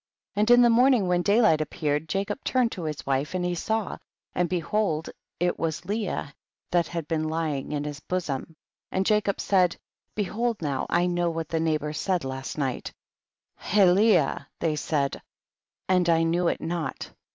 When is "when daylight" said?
1.07-1.61